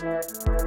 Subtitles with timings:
[0.00, 0.57] Música